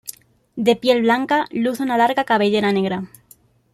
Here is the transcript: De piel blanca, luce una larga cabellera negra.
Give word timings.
De 0.55 0.75
piel 0.75 1.03
blanca, 1.03 1.45
luce 1.51 1.83
una 1.83 1.95
larga 1.95 2.23
cabellera 2.23 2.71
negra. 2.71 3.03